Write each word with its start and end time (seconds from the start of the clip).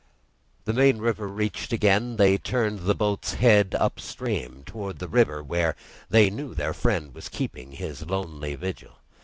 The 0.65 0.73
main 0.73 0.97
river 0.97 1.27
reached 1.27 1.71
again, 1.71 2.15
they 2.15 2.35
turned 2.39 2.79
the 2.87 2.95
boat's 2.95 3.35
head 3.35 3.75
upstream, 3.77 4.63
towards 4.65 4.97
the 4.97 5.07
point 5.07 5.45
where 5.47 5.75
they 6.09 6.31
knew 6.31 6.55
their 6.55 6.73
friend 6.73 7.13
was 7.13 7.29
keeping 7.29 7.73
his 7.73 8.03
lonely 8.07 8.55
vigil. 8.55 8.93